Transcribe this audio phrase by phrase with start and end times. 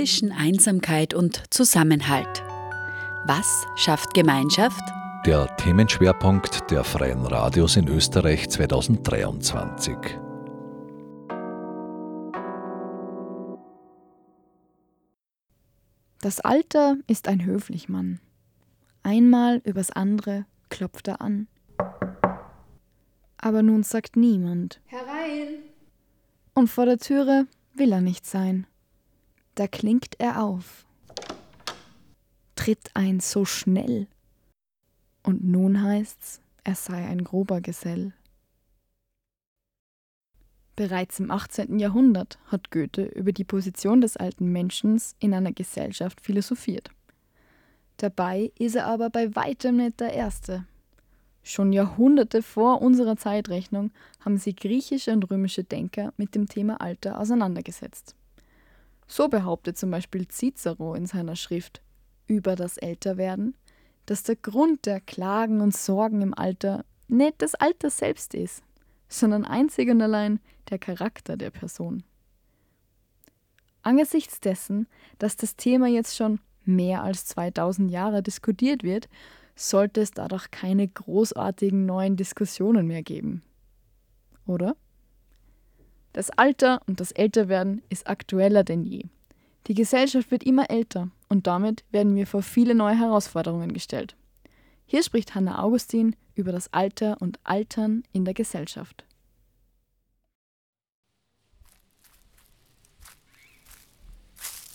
[0.00, 2.42] zwischen Einsamkeit und Zusammenhalt.
[3.26, 4.80] Was schafft Gemeinschaft?
[5.26, 9.94] Der Themenschwerpunkt der Freien Radios in Österreich 2023.
[16.22, 18.20] Das Alter ist ein Höflichmann.
[19.02, 21.46] Einmal übers andere klopft er an.
[23.36, 24.80] Aber nun sagt niemand.
[24.86, 25.58] Herein!
[26.54, 28.66] Und vor der Türe will er nicht sein.
[29.54, 30.86] Da klingt er auf,
[32.54, 34.06] tritt ein so schnell.
[35.22, 38.12] Und nun heißt's, er sei ein grober Gesell.
[40.76, 41.78] Bereits im 18.
[41.78, 46.90] Jahrhundert hat Goethe über die Position des alten Menschen in einer Gesellschaft philosophiert.
[47.98, 50.64] Dabei ist er aber bei weitem nicht der Erste.
[51.42, 57.18] Schon Jahrhunderte vor unserer Zeitrechnung haben sich griechische und römische Denker mit dem Thema Alter
[57.20, 58.14] auseinandergesetzt.
[59.10, 61.82] So behauptet zum Beispiel Cicero in seiner Schrift
[62.28, 63.56] über das Älterwerden,
[64.06, 68.62] dass der Grund der Klagen und Sorgen im Alter nicht das Alter selbst ist,
[69.08, 70.38] sondern einzig und allein
[70.70, 72.04] der Charakter der Person.
[73.82, 74.86] Angesichts dessen,
[75.18, 79.08] dass das Thema jetzt schon mehr als 2000 Jahre diskutiert wird,
[79.56, 83.42] sollte es dadurch keine großartigen neuen Diskussionen mehr geben.
[84.46, 84.76] Oder?
[86.12, 89.04] Das Alter und das Älterwerden ist aktueller denn je.
[89.68, 94.16] Die Gesellschaft wird immer älter und damit werden wir vor viele neue Herausforderungen gestellt.
[94.86, 99.04] Hier spricht Hanna Augustin über das Alter und Altern in der Gesellschaft.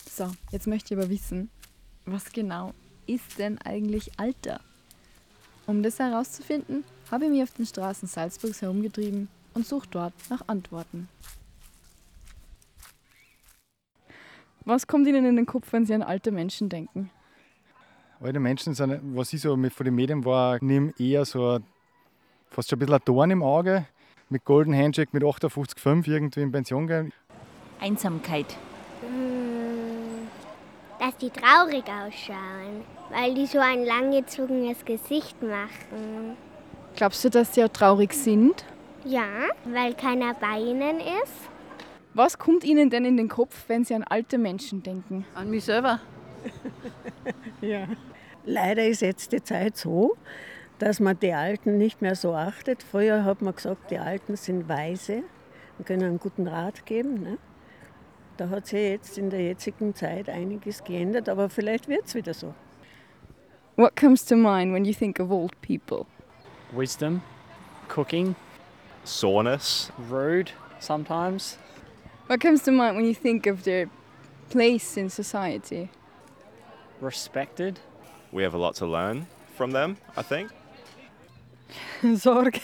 [0.10, 1.50] So, jetzt möchte ich aber wissen,
[2.06, 2.74] was genau
[3.06, 4.62] ist denn eigentlich Alter?
[5.68, 10.44] Um das herauszufinden, habe ich mich auf den Straßen Salzburgs herumgetrieben und suche dort nach
[10.48, 11.10] Antworten.
[14.66, 17.10] Was kommt Ihnen in den Kopf, wenn Sie an alte Menschen denken?
[18.20, 21.60] Alte Menschen sind, was ich so mit von den Medien war, nimm eher so
[22.50, 23.86] fast schon ein bisschen ein Dorn im Auge.
[24.30, 27.14] Mit Golden Handshake mit 58,5 irgendwie in Pension gehen.
[27.80, 28.58] Einsamkeit.
[29.02, 30.28] Hm,
[31.00, 36.38] dass die traurig ausschauen, weil die so ein langgezogenes Gesicht machen.
[36.96, 38.66] Glaubst du, dass sie auch traurig sind?
[39.06, 41.50] Ja, weil keiner bei ihnen ist.
[42.16, 45.26] Was kommt Ihnen denn in den Kopf, wenn Sie an alte Menschen denken?
[45.36, 46.00] An mich selber.
[47.62, 47.88] ja.
[48.46, 50.16] Leider ist jetzt die Zeit so,
[50.80, 52.82] dass man die Alten nicht mehr so achtet.
[52.82, 55.24] Früher hat man gesagt, die Alten sind weise
[55.78, 57.22] und können einen guten Rat geben.
[57.22, 57.38] Ne?
[58.38, 62.34] Da hat sich jetzt in der jetzigen Zeit einiges geändert, aber vielleicht wird es wieder
[62.34, 62.56] so.
[63.76, 66.08] What comes to mind when you think of old people?
[66.72, 67.22] Wisdom,
[67.88, 68.36] cooking,
[69.06, 71.58] soreness, rude sometimes.
[72.28, 73.90] What comes to mind when you think of their
[74.50, 75.90] place in society?
[77.02, 77.80] Respected.
[78.32, 80.52] We have a lot to learn from them, I think.
[82.16, 82.60] Sorge.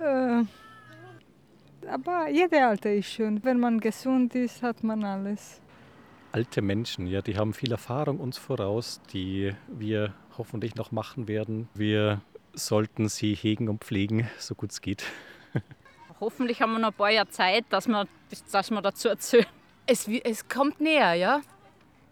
[0.00, 0.44] Äh,
[1.88, 3.44] aber jede Alter ist schön.
[3.44, 5.60] Wenn man gesund ist, hat man alles.
[6.32, 11.68] Alte Menschen, ja, die haben viel Erfahrung uns voraus, die wir hoffentlich noch machen werden.
[11.74, 12.20] Wir
[12.54, 15.04] sollten sie hegen und pflegen, so gut es geht.
[16.20, 18.06] Hoffentlich haben wir noch ein paar Jahre Zeit, dass wir,
[18.52, 19.46] dass wir dazu erzählen.
[19.86, 21.40] Es, es kommt näher, ja,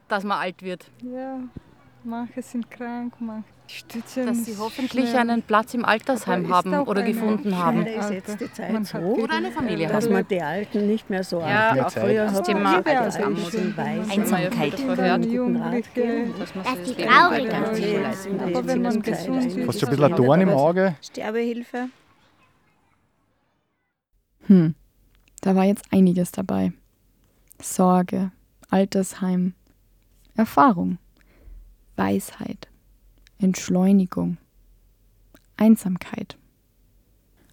[0.09, 0.91] dass man alt wird.
[1.03, 1.41] Ja,
[2.05, 4.27] manche sind krank, manche stützen.
[4.27, 5.21] Dass sie hoffentlich schnell.
[5.21, 7.87] einen Platz im Altersheim haben oder gefunden haben.
[7.87, 11.41] Ist jetzt die Zeit so, oder eine Familie dass man die Alten nicht mehr so
[11.41, 12.03] ja, achtet.
[12.03, 12.45] Früher schon
[13.77, 14.11] weiß.
[14.11, 14.73] Einsamkeit.
[14.73, 14.81] Dass
[16.85, 19.65] die traurig Aber wenn man gesund ist.
[19.65, 20.97] Fast schon ein bisschen ein Dorn im Auge.
[21.01, 21.89] Sterbehilfe.
[24.47, 24.75] Hm,
[25.43, 26.73] da war jetzt einiges dabei.
[27.63, 28.33] Sorge,
[28.71, 29.53] Altersheim,
[30.35, 30.97] Erfahrung,
[32.01, 32.67] Weisheit,
[33.39, 34.39] Entschleunigung,
[35.59, 36.39] Einsamkeit.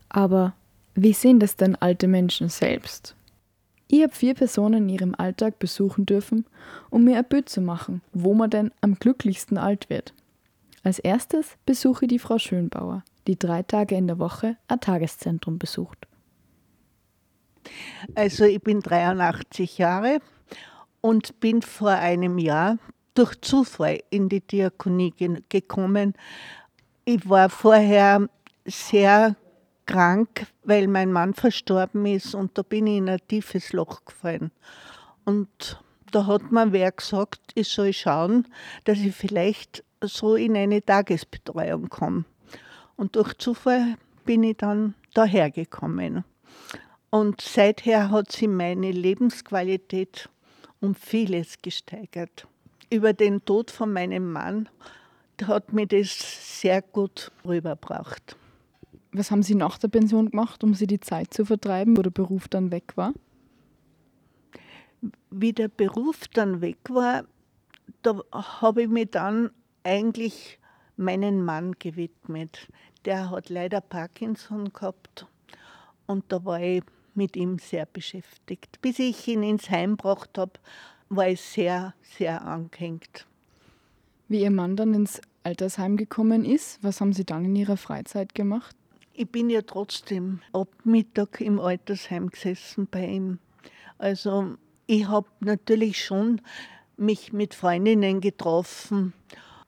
[0.07, 0.53] Aber
[0.95, 3.17] wie sehen das denn alte Menschen selbst?
[3.89, 6.45] Ich habe vier Personen in ihrem Alltag besuchen dürfen,
[6.89, 10.13] um mir ein Bild zu machen, wo man denn am glücklichsten alt wird.
[10.81, 15.59] Als erstes besuche ich die Frau Schönbauer, die drei Tage in der Woche ein Tageszentrum
[15.59, 16.07] besucht.
[18.15, 20.19] Also ich bin 83 Jahre
[21.01, 22.77] und bin vor einem Jahr
[23.17, 25.13] durch Zufall in die Diakonie
[25.49, 26.13] gekommen.
[27.05, 28.29] Ich war vorher
[28.65, 29.35] sehr
[29.85, 34.51] krank, weil mein Mann verstorben ist und da bin ich in ein tiefes Loch gefallen.
[35.25, 35.81] Und
[36.11, 38.47] da hat mir wer gesagt, ich soll schauen,
[38.83, 42.25] dass ich vielleicht so in eine Tagesbetreuung komme.
[42.97, 46.23] Und durch Zufall bin ich dann dahergekommen.
[47.09, 50.29] Und seither hat sich meine Lebensqualität
[50.81, 52.47] um vieles gesteigert.
[52.89, 54.69] Über den Tod von meinem Mann
[55.43, 58.37] hat mir das sehr gut rübergebracht.
[59.11, 62.11] Was haben Sie nach der Pension gemacht, um Sie die Zeit zu vertreiben, wo der
[62.11, 63.13] Beruf dann weg war?
[65.29, 67.25] Wie der Beruf dann weg war,
[68.01, 69.51] da habe ich mich dann
[69.83, 70.59] eigentlich
[70.95, 72.67] meinen Mann gewidmet.
[73.05, 75.27] Der hat leider Parkinson gehabt
[76.05, 76.83] und da war ich
[77.13, 78.81] mit ihm sehr beschäftigt.
[78.81, 80.53] Bis ich ihn ins Heim gebracht habe,
[81.09, 83.27] war ich sehr, sehr angehängt.
[84.27, 88.35] Wie Ihr Mann dann ins Altersheim gekommen ist, was haben Sie dann in Ihrer Freizeit
[88.35, 88.75] gemacht?
[89.13, 93.39] Ich bin ja trotzdem ab Mittag im Altersheim gesessen bei ihm.
[93.97, 96.41] Also ich habe natürlich schon
[96.97, 99.13] mich mit Freundinnen getroffen,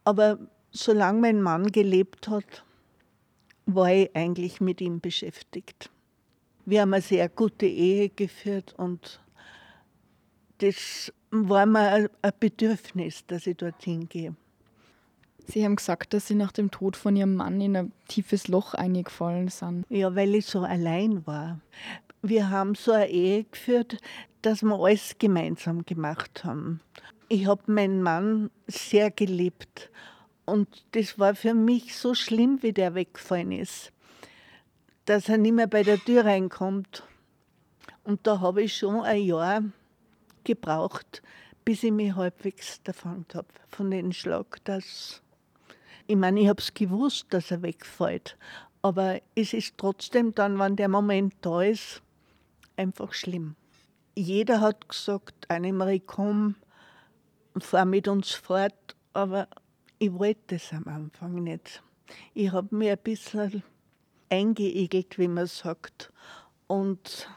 [0.04, 0.40] aber
[0.72, 2.64] solange mein Mann gelebt hat,
[3.66, 5.90] war ich eigentlich mit ihm beschäftigt.
[6.66, 9.20] Wir haben eine sehr gute Ehe geführt und
[10.60, 14.36] das war mir ein Bedürfnis, dass ich dorthin gehe.
[15.48, 18.76] Sie haben gesagt, dass Sie nach dem Tod von Ihrem Mann in ein tiefes Loch
[18.76, 19.86] eingefallen sind.
[19.90, 21.60] Ja, weil ich so allein war.
[22.22, 23.98] Wir haben so eine Ehe geführt,
[24.42, 26.82] dass wir alles gemeinsam gemacht haben.
[27.30, 29.90] Ich habe meinen Mann sehr geliebt
[30.46, 33.92] und das war für mich so schlimm, wie der weggefallen ist,
[35.06, 37.04] dass er nicht mehr bei der Tür reinkommt.
[38.04, 39.64] Und da habe ich schon ein Jahr
[40.44, 41.22] gebraucht,
[41.66, 44.64] bis ich mich halbwegs davon habe von dem Schlag.
[44.66, 45.22] Dass
[46.08, 48.38] ich meine, ich habe es gewusst, dass er wegfällt,
[48.82, 52.02] aber es ist trotzdem dann, wenn der Moment da ist,
[52.78, 53.56] einfach schlimm.
[54.16, 56.56] Jeder hat gesagt, Annemarie, komm,
[57.58, 59.48] fahr mit uns fort, aber
[60.00, 61.84] ich wollte es am Anfang nicht.
[62.34, 63.64] Ich habe mir ein bisschen
[64.30, 66.12] eingeegelt, wie man sagt.
[66.68, 67.30] Und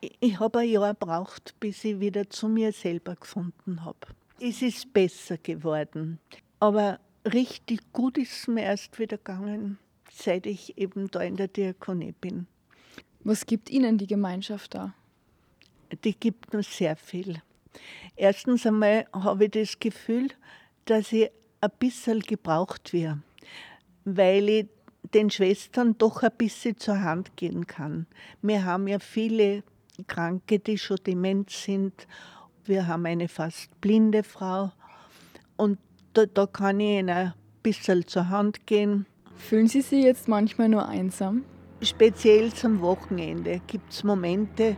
[0.00, 3.98] ich habe ein Jahr gebraucht, bis ich wieder zu mir selber gefunden habe.
[4.40, 6.18] Es ist besser geworden.
[6.60, 9.78] Aber richtig gut ist es mir erst wieder gegangen,
[10.10, 12.46] seit ich eben da in der Diakonie bin.
[13.24, 14.94] Was gibt Ihnen die Gemeinschaft da?
[16.04, 17.42] Die gibt mir sehr viel.
[18.16, 20.28] Erstens einmal habe ich das Gefühl,
[20.84, 21.30] dass ich
[21.60, 23.22] ein bisschen gebraucht werde,
[24.04, 24.66] weil ich
[25.14, 28.06] den Schwestern doch ein bisschen zur Hand gehen kann.
[28.42, 29.62] Wir haben ja viele
[30.06, 32.06] Kranke, die schon dement sind.
[32.64, 34.72] Wir haben eine fast blinde Frau
[35.56, 35.78] und
[36.12, 39.06] da, da kann ich ihnen ein bisschen zur Hand gehen.
[39.36, 41.44] Fühlen Sie sich jetzt manchmal nur einsam?
[41.80, 44.76] Speziell zum Wochenende gibt es Momente,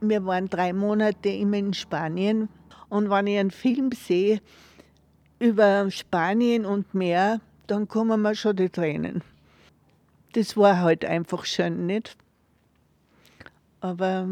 [0.00, 2.48] wir waren drei Monate immer in Spanien
[2.88, 4.40] und wenn ich einen Film sehe
[5.38, 9.22] über Spanien und Meer, dann kommen mir schon die Tränen.
[10.34, 12.16] Das war halt einfach schön, nicht?
[13.80, 14.28] Aber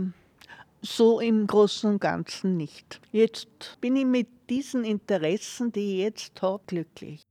[0.85, 3.01] so im Großen und Ganzen nicht.
[3.11, 7.23] Jetzt bin ich mit diesen Interessen, die ich jetzt habe, glücklich.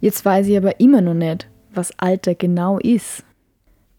[0.00, 3.24] Jetzt weiß ich aber immer noch nicht, was Alter genau ist.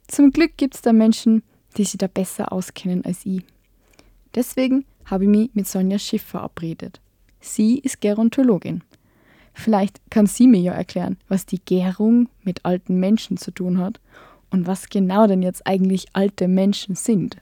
[0.05, 1.43] Zum Glück gibt es da Menschen,
[1.77, 3.43] die sich da besser auskennen als ich.
[4.35, 6.99] Deswegen habe ich mich mit Sonja Schiff verabredet.
[7.39, 8.83] Sie ist Gerontologin.
[9.53, 13.99] Vielleicht kann sie mir ja erklären, was die Gärung mit alten Menschen zu tun hat
[14.49, 17.37] und was genau denn jetzt eigentlich alte Menschen sind.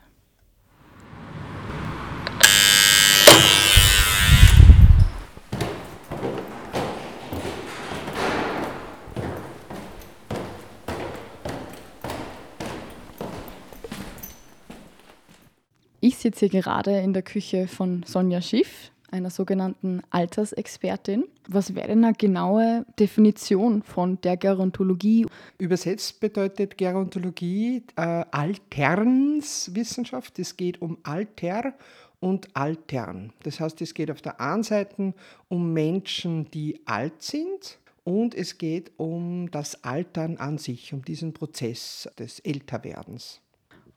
[16.21, 21.25] Sitze hier gerade in der Küche von Sonja Schiff, einer sogenannten Altersexpertin.
[21.49, 25.25] Was wäre denn eine genaue Definition von der Gerontologie?
[25.57, 30.39] Übersetzt bedeutet Gerontologie äh, Alternswissenschaft.
[30.39, 31.73] Es geht um Alter
[32.19, 33.33] und Altern.
[33.43, 35.13] Das heißt, es geht auf der einen Seite
[35.49, 41.33] um Menschen, die alt sind und es geht um das Altern an sich, um diesen
[41.33, 43.41] Prozess des Älterwerdens.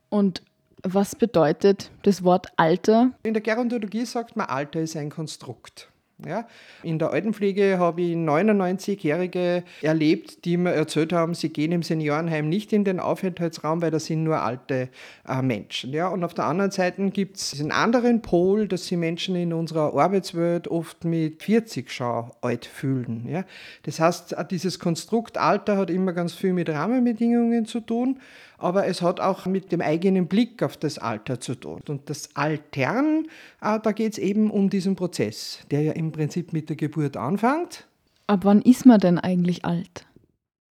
[0.08, 0.42] Und
[0.84, 3.10] was bedeutet das Wort Alter?
[3.22, 5.88] In der Gerontologie sagt man, Alter ist ein Konstrukt.
[6.24, 6.46] Ja,
[6.84, 12.48] in der Altenpflege habe ich 99-Jährige erlebt, die mir erzählt haben, sie gehen im Seniorenheim
[12.48, 14.90] nicht in den Aufenthaltsraum, weil da sind nur alte
[15.28, 15.92] äh, Menschen.
[15.92, 19.52] Ja, und auf der anderen Seite gibt es einen anderen Pol, dass sie Menschen in
[19.52, 23.26] unserer Arbeitswelt oft mit 40 schon alt fühlen.
[23.28, 23.44] Ja.
[23.82, 28.20] Das heißt, dieses Konstrukt Alter hat immer ganz viel mit Rahmenbedingungen zu tun.
[28.64, 31.82] Aber es hat auch mit dem eigenen Blick auf das Alter zu tun.
[31.86, 33.26] Und das Altern,
[33.60, 37.16] äh, da geht es eben um diesen Prozess, der ja im Prinzip mit der Geburt
[37.16, 37.86] anfängt.
[38.26, 40.06] Ab wann ist man denn eigentlich alt?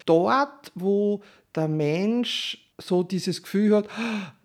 [0.07, 1.21] Dort, wo
[1.57, 3.89] der Mensch so dieses Gefühl hat,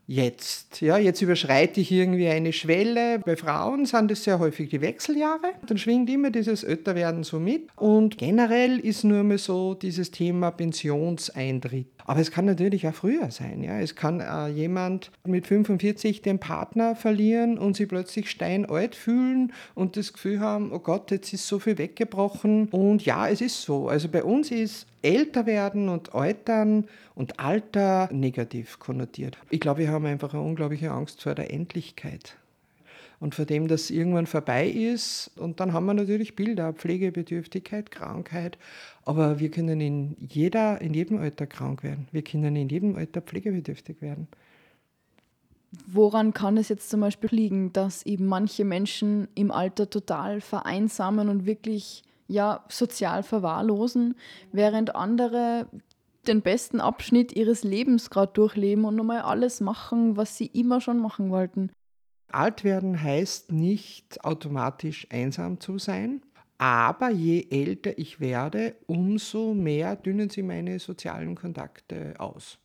[0.08, 0.82] jetzt.
[0.82, 3.20] Ja, jetzt überschreite ich irgendwie eine Schwelle.
[3.20, 5.54] Bei Frauen sind es sehr häufig die Wechseljahre.
[5.68, 7.68] Dann schwingt immer dieses Älterwerden so mit.
[7.76, 11.88] Und generell ist nur mal so dieses Thema Pensionseintritt.
[12.06, 13.64] Aber es kann natürlich auch früher sein.
[13.64, 13.80] Ja.
[13.80, 19.98] Es kann äh, jemand mit 45 den Partner verlieren und sich plötzlich steinalt fühlen und
[19.98, 22.70] das Gefühl haben, oh Gott, jetzt ist so viel weggebrochen.
[22.70, 23.90] Und ja, es ist so.
[23.90, 29.38] Also bei uns ist älter werden und altern und Alter negativ konnotiert.
[29.50, 32.36] Ich glaube, wir haben einfach eine unglaubliche Angst vor der Endlichkeit
[33.20, 35.32] und vor dem, dass irgendwann vorbei ist.
[35.38, 38.58] Und dann haben wir natürlich Bilder, Pflegebedürftigkeit, Krankheit.
[39.06, 42.08] Aber wir können in, jeder, in jedem Alter krank werden.
[42.12, 44.28] Wir können in jedem Alter pflegebedürftig werden.
[45.88, 51.30] Woran kann es jetzt zum Beispiel liegen, dass eben manche Menschen im Alter total vereinsamen
[51.30, 54.16] und wirklich ja, sozial verwahrlosen,
[54.52, 55.68] während andere
[56.28, 61.00] den besten Abschnitt ihres Lebens gerade durchleben und nochmal alles machen, was sie immer schon
[61.00, 61.72] machen wollten.
[62.32, 66.22] Alt werden heißt nicht automatisch einsam zu sein,
[66.58, 72.58] aber je älter ich werde, umso mehr dünnen sie meine sozialen Kontakte aus.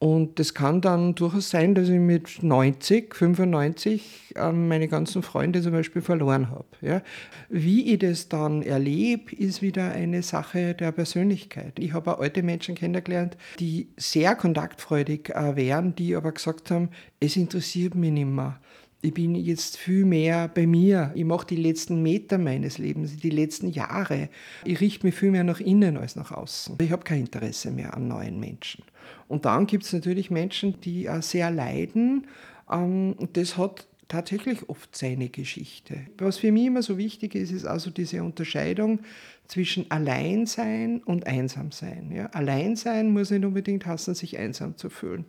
[0.00, 5.60] Und das kann dann durchaus sein, dass ich mit 90, 95 ähm, meine ganzen Freunde
[5.60, 6.66] zum Beispiel verloren habe.
[6.80, 7.02] Ja.
[7.48, 11.80] Wie ich das dann erlebe, ist wieder eine Sache der Persönlichkeit.
[11.80, 16.90] Ich habe auch alte Menschen kennengelernt, die sehr kontaktfreudig äh, wären, die aber gesagt haben,
[17.18, 18.60] es interessiert mich nicht mehr
[19.00, 21.12] ich bin jetzt viel mehr bei mir.
[21.14, 24.28] Ich mache die letzten Meter meines Lebens, die letzten Jahre.
[24.64, 26.78] Ich richte mich viel mehr nach innen als nach außen.
[26.80, 28.82] Ich habe kein Interesse mehr an neuen Menschen.
[29.28, 32.26] Und dann gibt es natürlich Menschen, die auch sehr leiden.
[32.70, 36.06] Ähm, das hat tatsächlich oft seine Geschichte.
[36.16, 39.00] Was für mich immer so wichtig ist, ist also diese Unterscheidung
[39.46, 42.10] zwischen Alleinsein und Einsamsein.
[42.12, 45.26] Ja, Alleinsein muss nicht unbedingt heißen, sich einsam zu fühlen.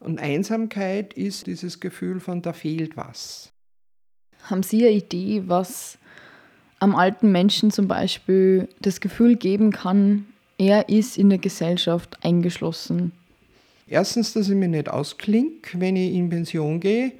[0.00, 3.52] Und Einsamkeit ist dieses Gefühl von, da fehlt was.
[4.44, 5.98] Haben Sie eine Idee, was
[6.80, 10.26] am alten Menschen zum Beispiel das Gefühl geben kann,
[10.58, 13.12] er ist in der Gesellschaft eingeschlossen?
[13.86, 17.12] Erstens, dass ich mich nicht ausklinge, wenn ich in Pension gehe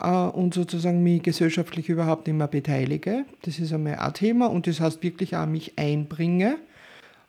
[0.00, 3.24] äh, und sozusagen mich gesellschaftlich überhaupt nicht mehr beteilige.
[3.42, 6.56] Das ist einmal ein Thema und das heißt wirklich auch mich einbringe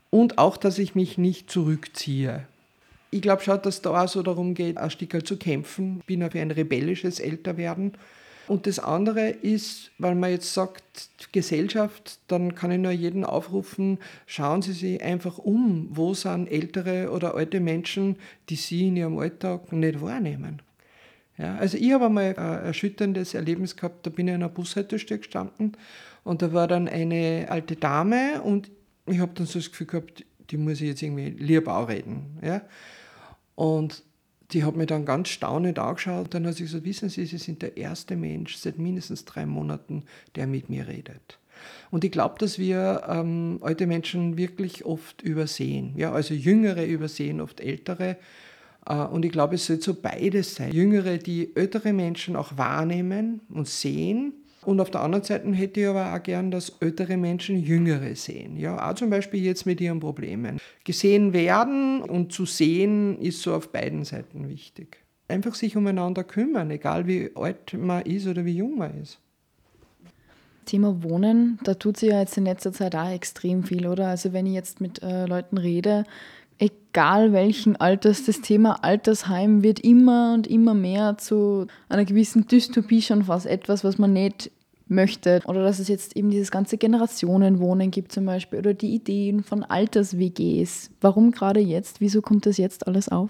[0.09, 2.45] und auch, dass ich mich nicht zurückziehe.
[3.09, 5.97] Ich glaube schon, dass da auch so darum geht, ein Stück zu kämpfen.
[5.99, 7.93] Ich bin auf ein rebellisches Älterwerden.
[8.47, 13.99] Und das andere ist, weil man jetzt sagt, Gesellschaft, dann kann ich nur jeden aufrufen,
[14.25, 18.15] schauen Sie sich einfach um, wo sind ältere oder alte Menschen,
[18.49, 20.61] die Sie in Ihrem Alltag nicht wahrnehmen.
[21.37, 25.19] Ja, also ich habe einmal ein erschütterndes Erlebnis gehabt, da bin ich an einer Bushaltestelle
[25.19, 25.73] gestanden
[26.23, 28.71] und da war dann eine alte Dame und
[29.05, 32.39] ich habe dann so das Gefühl gehabt, die muss ich jetzt irgendwie lieb reden.
[32.41, 32.61] Ja?
[33.55, 34.03] Und
[34.51, 36.33] die hat mir dann ganz staunend angeschaut.
[36.33, 40.03] Dann hat sie gesagt, wissen Sie, Sie sind der erste Mensch seit mindestens drei Monaten,
[40.35, 41.39] der mit mir redet.
[41.89, 45.93] Und ich glaube, dass wir ähm, alte Menschen wirklich oft übersehen.
[45.97, 48.17] Ja, also Jüngere übersehen oft Ältere.
[48.85, 50.71] Äh, und ich glaube, es sollte so beides sein.
[50.71, 54.33] Jüngere, die ältere Menschen auch wahrnehmen und sehen
[54.67, 58.57] und auf der anderen Seite hätte ich aber auch gern, dass ältere Menschen Jüngere sehen.
[58.57, 60.59] Ja, auch zum Beispiel jetzt mit ihren Problemen.
[60.83, 64.97] Gesehen werden und zu sehen ist so auf beiden Seiten wichtig.
[65.29, 69.19] Einfach sich umeinander kümmern, egal wie alt man ist oder wie jung man ist.
[70.65, 74.09] Thema Wohnen, da tut sich ja jetzt in letzter Zeit auch extrem viel, oder?
[74.09, 76.03] Also wenn ich jetzt mit äh, Leuten rede,
[76.59, 83.01] egal welchen Alters, das Thema Altersheim wird immer und immer mehr zu einer gewissen Dystopie
[83.01, 84.51] schon fast etwas, was man nicht
[84.89, 85.41] möchte.
[85.45, 89.63] Oder dass es jetzt eben dieses ganze Generationenwohnen gibt zum Beispiel oder die Ideen von
[89.63, 90.91] Alters-WGs.
[91.01, 92.01] Warum gerade jetzt?
[92.01, 93.29] Wieso kommt das jetzt alles auf?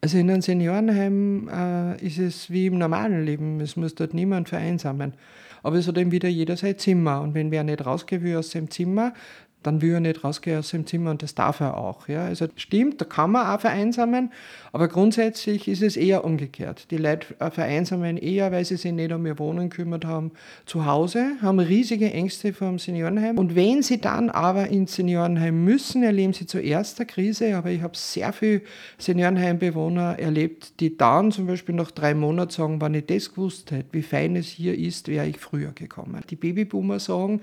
[0.00, 3.60] Also in einem Seniorenheim äh, ist es wie im normalen Leben.
[3.60, 5.14] Es muss dort niemand vereinsamen.
[5.62, 7.20] Aber es hat eben wieder jeder sein Zimmer.
[7.20, 9.12] Und wenn wer nicht rausgehen will aus seinem Zimmer,
[9.62, 12.08] dann will er nicht rausgehen aus dem Zimmer und das darf er auch.
[12.08, 12.24] Ja.
[12.24, 14.32] Also stimmt, da kann man auch vereinsamen,
[14.72, 16.90] aber grundsätzlich ist es eher umgekehrt.
[16.90, 20.32] Die Leute vereinsamen eher, weil sie sich nicht um ihr Wohnen gekümmert haben,
[20.66, 23.38] zu Hause, haben riesige Ängste vor dem Seniorenheim.
[23.38, 27.82] Und wenn sie dann aber ins Seniorenheim müssen, erleben sie zuerst eine Krise, aber ich
[27.82, 28.62] habe sehr viele
[28.98, 33.86] Seniorenheimbewohner erlebt, die dann zum Beispiel nach drei Monaten sagen, wenn ich das gewusst hätte,
[33.92, 36.20] wie fein es hier ist, wäre ich früher gekommen.
[36.30, 37.40] Die Babyboomer sagen,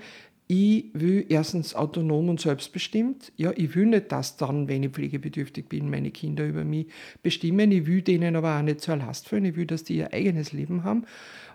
[0.52, 3.30] ich will erstens autonom und selbstbestimmt.
[3.36, 6.88] Ja, ich will nicht, dass dann, wenn ich pflegebedürftig bin, meine Kinder über mich
[7.22, 7.70] bestimmen.
[7.70, 9.44] Ich will denen aber auch nicht zur Last fallen.
[9.44, 11.04] Ich will, dass die ihr eigenes Leben haben.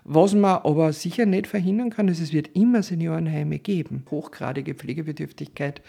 [0.04, 4.06] Was man aber sicher nicht verhindern kann, ist, es wird immer Seniorenheime geben.
[4.10, 5.82] Hochgradige Pflegebedürftigkeit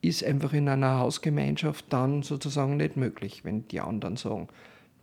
[0.00, 4.48] ist einfach in einer Hausgemeinschaft dann sozusagen nicht möglich, wenn die anderen sagen,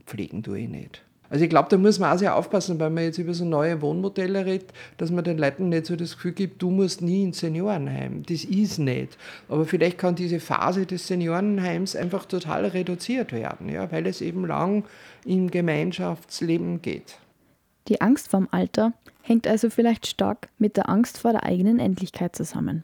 [0.08, 1.04] pflegen tue ich nicht.
[1.30, 3.82] Also ich glaube, da muss man auch sehr aufpassen, weil man jetzt über so neue
[3.82, 7.40] Wohnmodelle redet, dass man den Leuten nicht so das Gefühl gibt, du musst nie ins
[7.40, 8.24] Seniorenheim.
[8.24, 9.18] Das ist nicht.
[9.50, 14.46] Aber vielleicht kann diese Phase des Seniorenheims einfach total reduziert werden, ja, weil es eben
[14.46, 14.84] lang
[15.26, 17.18] im Gemeinschaftsleben geht.
[17.88, 22.36] Die Angst vorm Alter hängt also vielleicht stark mit der Angst vor der eigenen Endlichkeit
[22.36, 22.84] zusammen.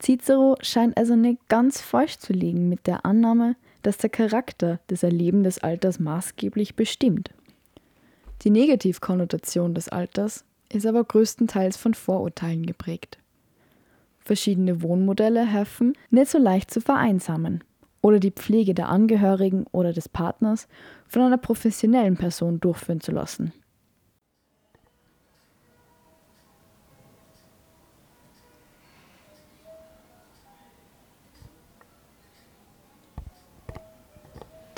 [0.00, 5.02] Cicero scheint also nicht ganz falsch zu liegen mit der Annahme, dass der Charakter des
[5.02, 7.30] Erleben des Alters maßgeblich bestimmt.
[8.42, 13.18] Die Negativkonnotation des Alters ist aber größtenteils von Vorurteilen geprägt.
[14.20, 17.64] Verschiedene Wohnmodelle helfen, nicht so leicht zu vereinsamen
[18.02, 20.68] oder die Pflege der Angehörigen oder des Partners
[21.08, 23.52] von einer professionellen Person durchführen zu lassen.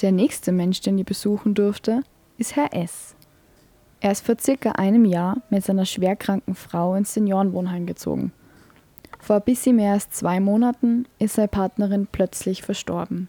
[0.02, 2.02] Der nächste Mensch, den ich besuchen durfte,
[2.36, 3.14] ist Herr S.
[4.00, 8.32] Er ist vor circa einem Jahr mit seiner schwerkranken Frau ins Seniorenwohnheim gezogen.
[9.20, 13.28] Vor ein bisschen mehr als zwei Monaten ist seine Partnerin plötzlich verstorben.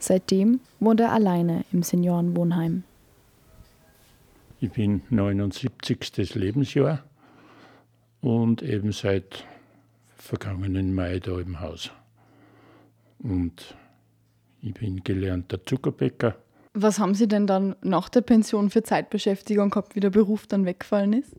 [0.00, 2.82] Seitdem wohnt er alleine im Seniorenwohnheim.
[4.60, 6.34] Ich bin 79.
[6.34, 7.04] Lebensjahr
[8.20, 9.44] und eben seit
[10.16, 11.92] vergangenen Mai da im Haus.
[13.20, 13.76] Und
[14.62, 16.36] ich bin gelernter Zuckerbäcker.
[16.72, 20.66] Was haben Sie denn dann nach der Pension für Zeitbeschäftigung gehabt, wie der Beruf dann
[20.66, 21.34] weggefallen ist?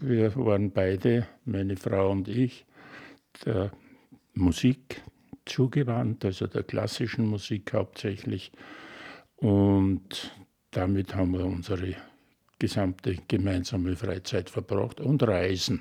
[0.00, 2.64] Wir waren beide, meine Frau und ich,
[3.44, 3.70] der
[4.34, 5.02] Musik
[5.44, 8.50] zugewandt, also der klassischen Musik hauptsächlich.
[9.36, 10.32] Und
[10.72, 11.94] damit haben wir unsere
[12.58, 15.80] gesamte gemeinsame Freizeit verbracht und Reisen.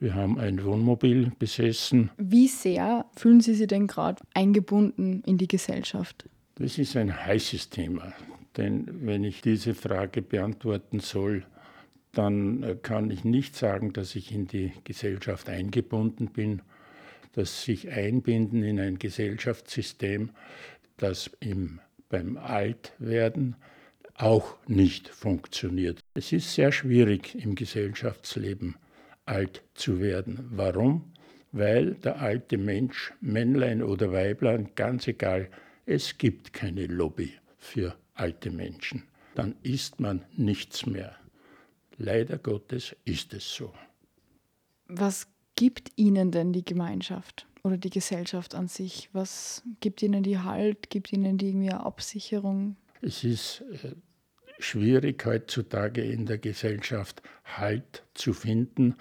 [0.00, 2.10] Wir haben ein Wohnmobil besessen.
[2.16, 6.28] Wie sehr fühlen Sie sich denn gerade eingebunden in die Gesellschaft?
[6.56, 8.12] Das ist ein heißes Thema.
[8.56, 11.44] Denn wenn ich diese Frage beantworten soll,
[12.12, 16.62] dann äh, kann ich nicht sagen, dass ich in die Gesellschaft eingebunden bin.
[17.32, 20.30] Das sich einbinden in ein Gesellschaftssystem,
[20.96, 23.56] das im, beim Altwerden
[24.14, 25.98] auch nicht funktioniert.
[26.14, 28.76] Es ist sehr schwierig im Gesellschaftsleben
[29.26, 30.48] alt zu werden.
[30.50, 31.12] Warum?
[31.52, 35.48] Weil der alte Mensch, Männlein oder Weiblein, ganz egal,
[35.86, 39.04] es gibt keine Lobby für alte Menschen.
[39.34, 41.16] Dann ist man nichts mehr.
[41.96, 43.72] Leider Gottes ist es so.
[44.88, 49.08] Was gibt Ihnen denn die Gemeinschaft oder die Gesellschaft an sich?
[49.12, 50.90] Was gibt Ihnen die Halt?
[50.90, 52.76] Gibt Ihnen die irgendwie eine Absicherung?
[53.00, 53.92] Es ist äh,
[54.58, 58.96] schwierig heutzutage in der Gesellschaft Halt zu finden.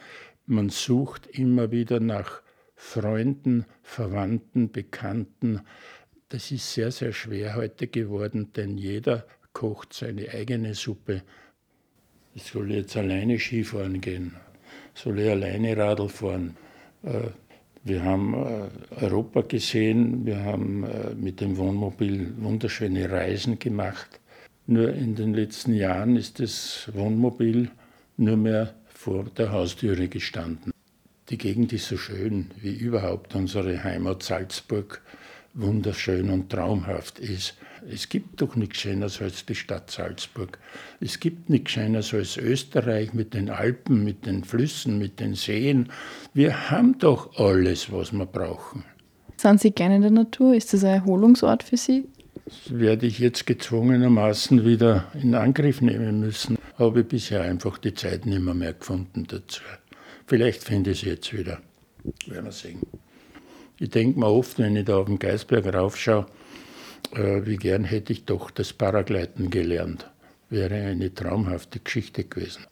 [0.46, 2.42] Man sucht immer wieder nach
[2.76, 5.62] Freunden, Verwandten, Bekannten.
[6.30, 11.22] Das ist sehr, sehr schwer heute geworden, denn jeder kocht seine eigene Suppe.
[12.36, 14.36] Ich soll jetzt alleine Skifahren gehen,
[14.96, 16.58] soll ich alleine Radl fahren.
[17.04, 17.30] Äh,
[17.84, 24.20] wir haben äh, Europa gesehen, wir haben äh, mit dem Wohnmobil wunderschöne Reisen gemacht.
[24.66, 27.70] Nur in den letzten Jahren ist das Wohnmobil
[28.16, 30.72] nur mehr vor der Haustüre gestanden.
[31.30, 35.02] Die Gegend ist so schön, wie überhaupt unsere Heimat Salzburg
[35.54, 37.56] wunderschön und traumhaft ist.
[37.90, 40.58] Es gibt doch nichts Schöneres als die Stadt Salzburg.
[41.00, 45.90] Es gibt nichts Schöneres als Österreich mit den Alpen, mit den Flüssen, mit den Seen.
[46.34, 48.86] Wir haben doch alles, was wir brauchen.
[49.38, 50.56] Sind Sie gerne in der Natur?
[50.56, 52.06] Ist das ein Erholungsort für Sie?
[52.68, 56.58] Werde ich jetzt gezwungenermaßen wieder in Angriff nehmen müssen.
[56.78, 59.62] Habe ich bisher einfach die Zeit nicht mehr, mehr gefunden dazu.
[60.28, 61.62] Vielleicht finde ich es jetzt wieder.
[62.28, 62.82] Werden wir sehen.
[63.80, 66.26] Ich denke mir oft, wenn ich da auf den Geisberg raufschaue,
[67.14, 70.10] äh, wie gern hätte ich doch das Paragleiten gelernt.
[70.50, 72.66] Wäre eine traumhafte Geschichte gewesen.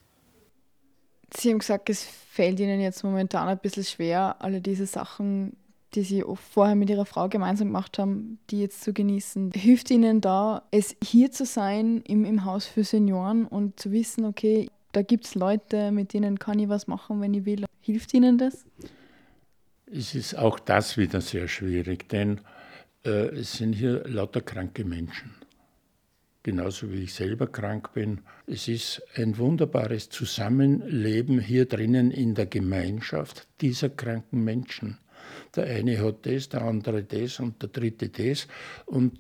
[1.34, 5.56] Sie haben gesagt, es fällt Ihnen jetzt momentan ein bisschen schwer, alle diese Sachen
[5.94, 9.52] die Sie vorher mit Ihrer Frau gemeinsam gemacht haben, die jetzt zu genießen.
[9.54, 14.26] Hilft Ihnen da, es hier zu sein im, im Haus für Senioren und zu wissen,
[14.26, 17.66] okay, da gibt es Leute, mit denen kann ich was machen, wenn ich will.
[17.82, 18.66] Hilft Ihnen das?
[19.86, 22.42] Es ist auch das wieder sehr schwierig, denn
[23.04, 25.32] äh, es sind hier lauter kranke Menschen.
[26.44, 28.22] genauso wie ich selber krank bin.
[28.48, 34.98] Es ist ein wunderbares Zusammenleben hier drinnen in der Gemeinschaft dieser kranken Menschen.
[35.56, 38.48] Der eine hat das, der andere das und der dritte das.
[38.86, 39.20] Und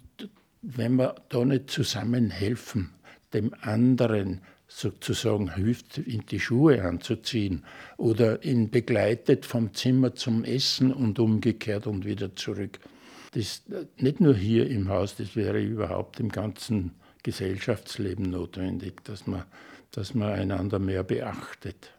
[0.62, 2.91] wenn wir da nicht zusammen helfen,
[3.34, 7.65] dem anderen sozusagen hilft, in die Schuhe anzuziehen
[7.97, 12.79] oder ihn begleitet vom Zimmer zum Essen und umgekehrt und wieder zurück.
[13.34, 13.63] Das
[13.97, 16.91] nicht nur hier im Haus, das wäre überhaupt im ganzen
[17.23, 19.43] Gesellschaftsleben notwendig, dass man,
[19.91, 21.91] dass man einander mehr beachtet.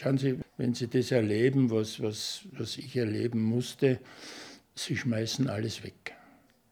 [0.00, 4.00] Schauen Sie, wenn Sie das erleben, was, was, was ich erleben musste,
[4.74, 6.14] Sie schmeißen alles weg.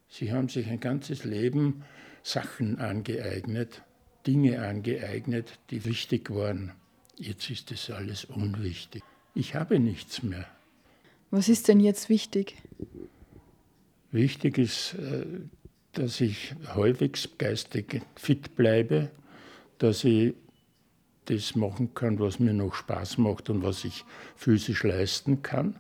[0.08, 1.84] Sie haben sich ein ganzes Leben
[2.22, 3.82] Sachen angeeignet,
[4.26, 6.72] Dinge angeeignet, die wichtig waren.
[7.18, 9.02] Jetzt ist das alles unwichtig.
[9.34, 10.46] Ich habe nichts mehr.
[11.30, 12.56] Was ist denn jetzt wichtig?
[14.10, 15.26] Wichtig ist, äh,
[15.92, 19.10] dass ich halbwegs geistig fit bleibe,
[19.76, 20.32] dass ich
[21.28, 24.04] das machen kann, was mir noch Spaß macht und was ich
[24.36, 25.76] physisch leisten kann.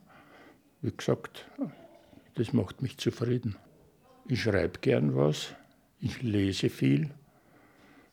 [0.82, 1.46] Wie gesagt,
[2.34, 3.56] das macht mich zufrieden.
[4.28, 5.54] Ich schreibe gern was,
[6.00, 7.10] ich lese viel.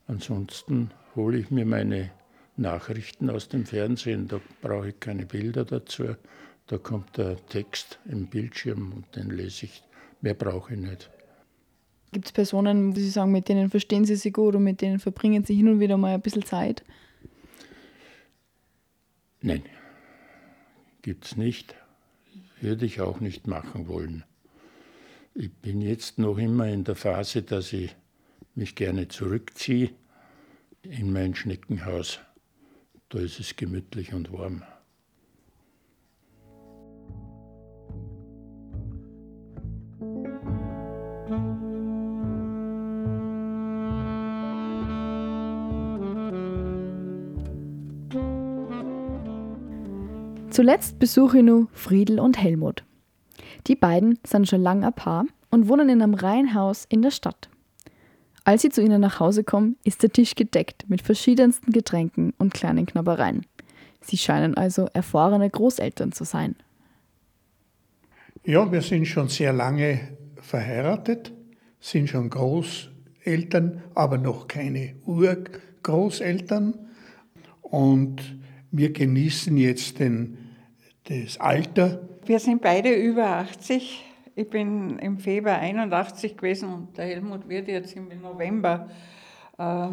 [0.08, 2.12] Ansonsten hole ich mir meine
[2.58, 6.16] Nachrichten aus dem Fernsehen, da brauche ich keine Bilder dazu.
[6.68, 9.84] Da kommt der Text im Bildschirm und den lese ich.
[10.22, 11.12] Mehr brauche ich nicht.
[12.12, 15.00] Gibt es Personen, wo Sie sagen, mit denen verstehen Sie sich gut und mit denen
[15.00, 16.84] verbringen Sie hin und wieder mal ein bisschen Zeit?
[19.46, 19.62] Nein,
[21.04, 21.76] gibt es nicht.
[22.62, 24.24] Würde ich auch nicht machen wollen.
[25.36, 27.96] Ich bin jetzt noch immer in der Phase, dass ich
[28.56, 29.92] mich gerne zurückziehe
[30.82, 32.22] in mein Schneckenhaus.
[33.10, 34.64] Da ist es gemütlich und warm.
[50.56, 52.86] Zuletzt besuche ich nur Friedel und Helmut.
[53.68, 57.50] Die beiden sind schon lange ein Paar und wohnen in einem Reihenhaus in der Stadt.
[58.46, 62.54] Als sie zu ihnen nach Hause kommen, ist der Tisch gedeckt mit verschiedensten Getränken und
[62.54, 63.46] kleinen Knabbereien.
[64.00, 66.56] Sie scheinen also erfahrene Großeltern zu sein.
[68.46, 70.00] Ja, wir sind schon sehr lange
[70.38, 71.34] verheiratet,
[71.82, 76.76] sind schon Großeltern, aber noch keine Urgroßeltern.
[77.62, 78.38] Und
[78.72, 80.45] wir genießen jetzt den
[81.06, 82.08] das Alter?
[82.26, 84.04] Wir sind beide über 80.
[84.36, 88.90] Ich bin im Februar 81 gewesen und der Helmut wird jetzt im November
[89.58, 89.88] äh,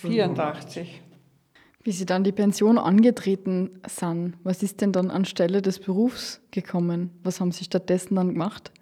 [0.00, 1.02] 84.
[1.84, 7.10] Wie Sie dann die Pension angetreten sind, was ist denn dann anstelle des Berufs gekommen?
[7.22, 8.72] Was haben Sie stattdessen dann gemacht?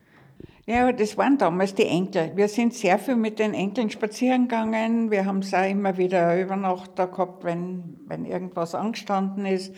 [0.68, 2.32] Ja, das waren damals die Enkel.
[2.34, 5.12] Wir sind sehr viel mit den Enkeln spazieren gegangen.
[5.12, 9.72] Wir haben es auch immer wieder über Nacht da gehabt, wenn, wenn irgendwas angestanden ist.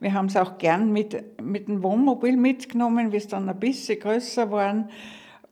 [0.00, 3.98] Wir haben es auch gern mit, mit dem Wohnmobil mitgenommen, wie es dann ein bisschen
[3.98, 4.90] größer waren.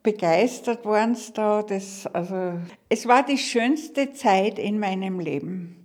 [0.02, 1.62] Begeistert waren es da.
[1.62, 2.58] Das, also,
[2.90, 5.76] es war die schönste Zeit in meinem Leben.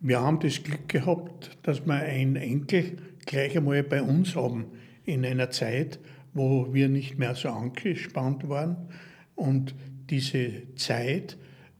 [0.00, 2.96] Wir haben das Glück gehabt, dass wir einen Enkel
[3.26, 4.66] gleich einmal bei uns haben
[5.04, 5.98] in einer Zeit,
[6.34, 8.76] wo wir nicht mehr so angespannt waren.
[9.34, 9.74] Und
[10.10, 11.36] diese Zeit,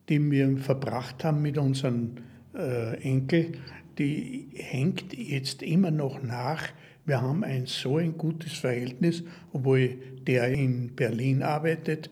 [0.08, 2.20] die wir verbracht haben mit unseren
[2.54, 3.52] äh, Enkel,
[3.98, 6.64] die hängt jetzt immer noch nach.
[7.04, 12.10] Wir haben ein so ein gutes Verhältnis, obwohl der in Berlin arbeitet.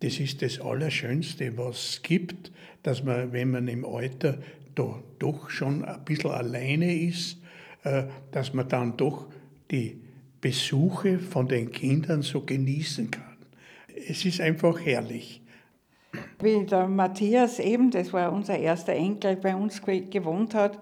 [0.00, 4.38] Das ist das Allerschönste, was es gibt, dass man, wenn man im Alter
[4.74, 7.38] da doch schon ein bisschen alleine ist,
[7.82, 9.26] äh, dass man dann doch
[9.70, 10.00] die
[10.40, 13.36] Besuche von den Kindern so genießen kann.
[14.08, 15.42] Es ist einfach herrlich.
[16.40, 20.78] Wie der Matthias eben, das war unser erster Enkel, bei uns gewohnt hat,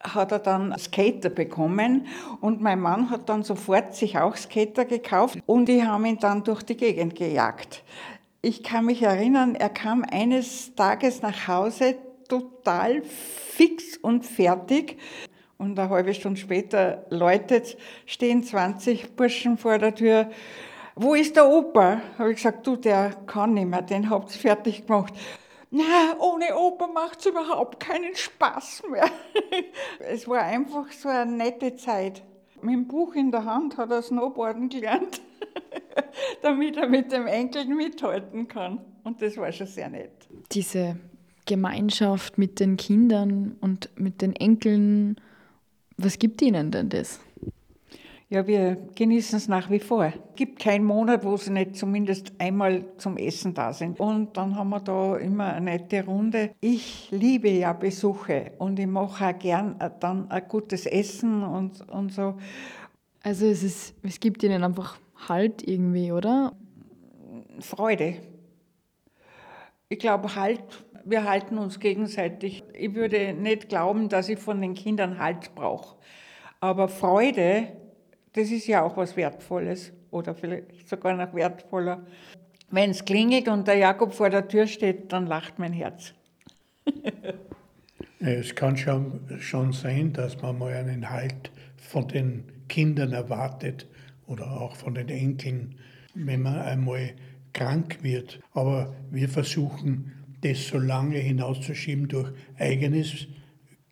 [0.00, 2.06] hat er dann Skater bekommen
[2.40, 6.44] und mein Mann hat dann sofort sich auch Skater gekauft und die haben ihn dann
[6.44, 7.82] durch die Gegend gejagt.
[8.42, 11.96] Ich kann mich erinnern, er kam eines Tages nach Hause
[12.28, 14.96] total fix und fertig
[15.58, 20.30] und eine halbe Stunde später läutet, stehen 20 Burschen vor der Tür.
[20.94, 22.00] Wo ist der Opa?
[22.16, 25.14] Habe ich gesagt, du, der kann nicht mehr, den habt ihr fertig gemacht.
[25.70, 29.10] Na, ohne Opa macht es überhaupt keinen Spaß mehr.
[30.00, 32.22] es war einfach so eine nette Zeit.
[32.62, 35.20] Mit dem Buch in der Hand hat er Snowboarden gelernt,
[36.42, 38.80] damit er mit dem Enkel mithalten kann.
[39.04, 40.28] Und das war schon sehr nett.
[40.52, 40.96] Diese
[41.46, 45.20] Gemeinschaft mit den Kindern und mit den Enkeln
[45.98, 47.20] was gibt Ihnen denn das?
[48.30, 50.04] Ja, wir genießen es nach wie vor.
[50.04, 53.98] Es gibt keinen Monat, wo sie nicht zumindest einmal zum Essen da sind.
[53.98, 56.50] Und dann haben wir da immer eine nette Runde.
[56.60, 62.12] Ich liebe ja Besuche und ich mache auch gern dann ein gutes Essen und, und
[62.12, 62.34] so.
[63.22, 66.52] Also es, ist, es gibt ihnen einfach Halt irgendwie, oder?
[67.60, 68.16] Freude.
[69.88, 72.62] Ich glaube, Halt, wir halten uns gegenseitig.
[72.74, 75.96] Ich würde nicht glauben, dass ich von den Kindern Halt brauche.
[76.60, 77.68] Aber Freude,
[78.32, 82.06] das ist ja auch was Wertvolles oder vielleicht sogar noch wertvoller.
[82.70, 86.12] Wenn es klingelt und der Jakob vor der Tür steht, dann lacht mein Herz.
[88.20, 93.86] es kann schon, schon sein, dass man mal einen Halt von den Kindern erwartet
[94.26, 95.76] oder auch von den Enkeln,
[96.14, 97.14] wenn man einmal
[97.54, 98.40] krank wird.
[98.52, 103.26] Aber wir versuchen, das so lange hinauszuschieben durch eigenes,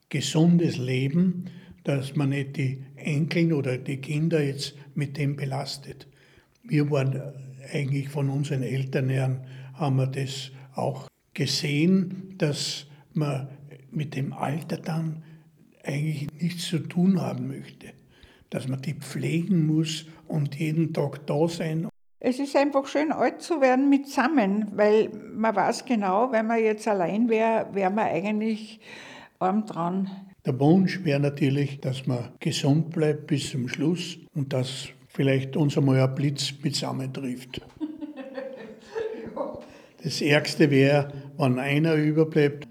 [0.08, 1.46] gesundes Leben,
[1.84, 6.06] dass man nicht die Enkeln oder die Kinder jetzt mit dem belastet.
[6.62, 7.20] Wir waren
[7.72, 13.48] eigentlich von unseren Eltern her, haben wir das auch gesehen, dass man
[13.90, 15.22] mit dem Alter dann
[15.84, 17.92] eigentlich nichts zu tun haben möchte.
[18.50, 21.88] Dass man die pflegen muss und jeden Tag da sein.
[22.18, 26.62] Es ist einfach schön, alt zu werden mit zusammen, weil man weiß genau, wenn man
[26.62, 28.80] jetzt allein wäre, wäre man eigentlich
[29.38, 30.10] arm dran.
[30.46, 35.76] Der Wunsch wäre natürlich, dass man gesund bleibt bis zum Schluss und dass vielleicht uns
[35.76, 36.76] einmal ein Blitz mit
[37.14, 37.60] trifft.
[40.02, 42.68] Das Ärgste wäre, wenn einer überbleibt.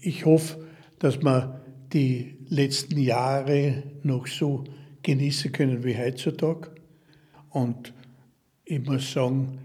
[0.00, 0.66] Ich hoffe,
[0.98, 1.60] dass wir
[1.92, 4.64] die letzten Jahre noch so
[5.04, 6.72] genießen können wie heutzutage.
[7.50, 7.94] Und
[8.68, 9.58] ich muss sagen,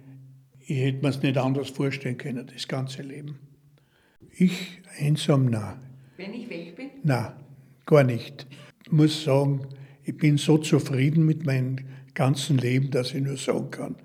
[0.66, 3.38] ich hätte mir es nicht anders vorstellen können, das ganze Leben.
[4.32, 5.76] Ich einsam, nein.
[6.16, 6.90] Wenn ich weg bin?
[7.04, 7.34] Nein,
[7.86, 8.48] gar nicht.
[8.86, 9.68] Ich muss sagen,
[10.04, 11.78] ich bin so zufrieden mit meinem
[12.14, 13.96] ganzen Leben, dass ich nur sagen kann,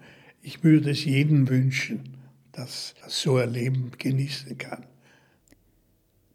[0.43, 2.17] ich würde es jedem wünschen,
[2.51, 4.85] dass er so ein Leben genießen kann.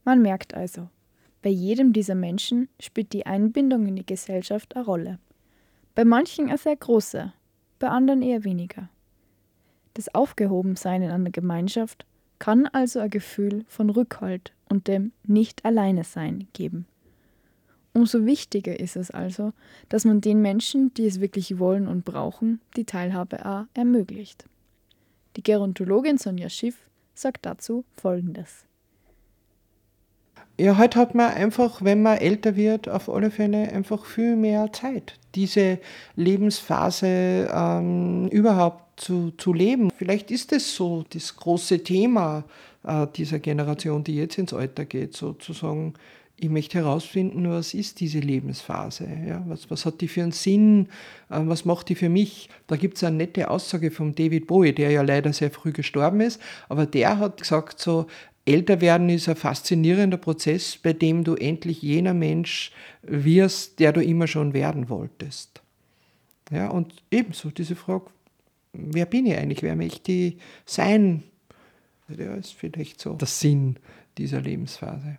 [0.05, 0.89] Man merkt also,
[1.41, 5.19] bei jedem dieser Menschen spielt die Einbindung in die Gesellschaft eine Rolle.
[5.95, 7.33] Bei manchen eine sehr große,
[7.83, 8.87] bei anderen eher weniger.
[9.93, 12.05] Das Aufgehobensein in einer Gemeinschaft
[12.39, 16.85] kann also ein Gefühl von Rückhalt und dem Nicht-Alleine-Sein geben.
[17.91, 19.51] Umso wichtiger ist es also,
[19.89, 24.45] dass man den Menschen, die es wirklich wollen und brauchen, die Teilhabe auch ermöglicht.
[25.35, 28.65] Die Gerontologin Sonja Schiff sagt dazu Folgendes.
[30.59, 34.71] Ja, heute hat man einfach, wenn man älter wird, auf alle Fälle einfach viel mehr
[34.71, 35.79] Zeit, diese
[36.15, 39.89] Lebensphase ähm, überhaupt zu, zu leben.
[39.97, 42.43] Vielleicht ist es so das große Thema
[42.83, 45.95] äh, dieser Generation, die jetzt ins Alter geht, sozusagen
[46.35, 49.07] ich möchte herausfinden, was ist diese Lebensphase?
[49.27, 49.43] Ja?
[49.47, 50.87] Was, was hat die für einen Sinn?
[51.29, 52.49] Äh, was macht die für mich?
[52.67, 56.21] Da gibt es eine nette Aussage von David Bowie, der ja leider sehr früh gestorben
[56.21, 58.07] ist, aber der hat gesagt, so
[58.45, 64.03] älter werden ist ein faszinierender Prozess, bei dem du endlich jener Mensch wirst, der du
[64.03, 65.61] immer schon werden wolltest.
[66.51, 68.07] Ja, und ebenso diese Frage,
[68.73, 69.63] wer bin ich eigentlich?
[69.63, 71.23] Wer möchte ich sein?
[72.09, 73.77] Ja, ist vielleicht so der Sinn
[74.17, 75.17] dieser Lebensphase.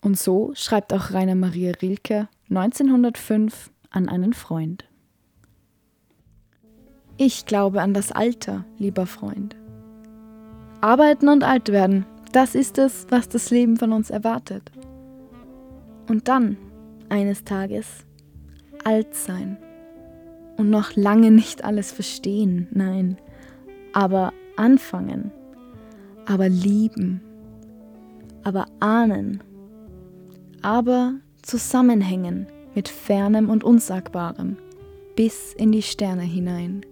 [0.00, 4.84] Und so schreibt auch Rainer Maria Rilke 1905 an einen Freund.
[7.18, 9.59] Ich glaube an das Alter, lieber Freund.
[10.80, 14.70] Arbeiten und alt werden, das ist es, was das Leben von uns erwartet.
[16.08, 16.56] Und dann,
[17.08, 18.04] eines Tages,
[18.84, 19.58] alt sein.
[20.56, 23.16] Und noch lange nicht alles verstehen, nein,
[23.92, 25.32] aber anfangen,
[26.26, 27.20] aber lieben,
[28.44, 29.42] aber ahnen
[30.62, 34.56] aber zusammenhängen mit Fernem und Unsagbarem
[35.16, 36.82] bis in die Sterne hinein.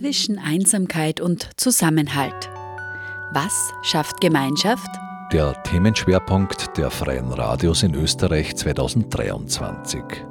[0.00, 2.48] Zwischen Einsamkeit und Zusammenhalt.
[3.34, 4.88] Was schafft Gemeinschaft?
[5.30, 10.29] Der Themenschwerpunkt der Freien Radios in Österreich 2023.